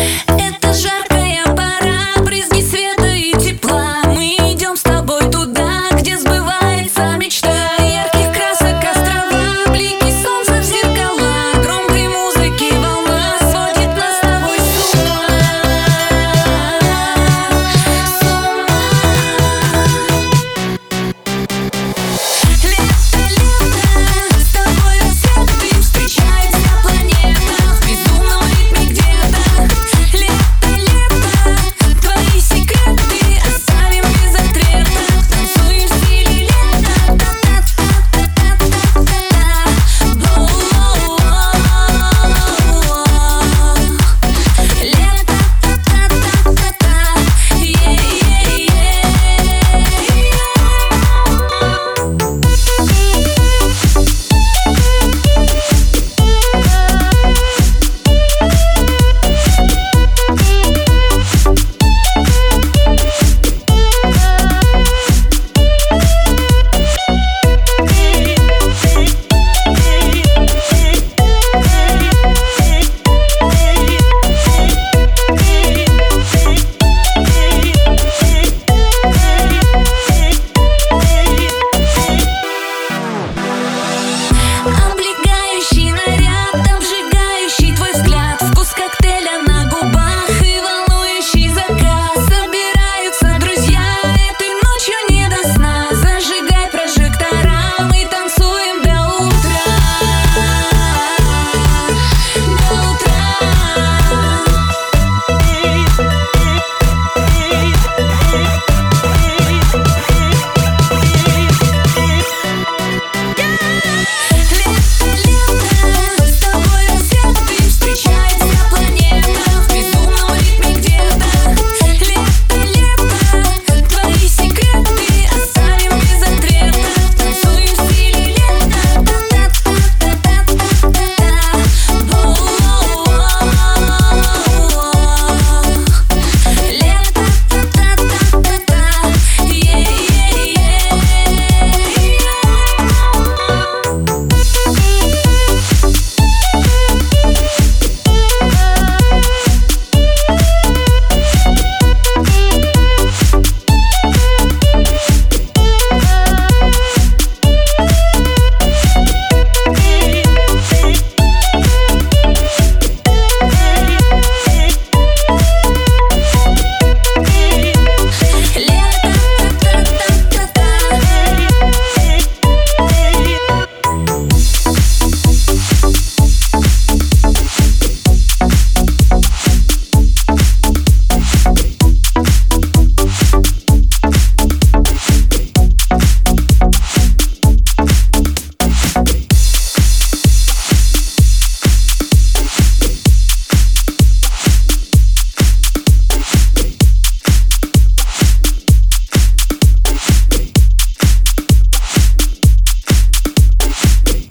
[0.00, 0.29] はい。